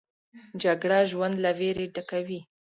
جګړه 0.63 0.99
ژوند 1.11 1.35
له 1.43 1.51
ویرې 1.59 1.85
ډکوي 1.95 2.41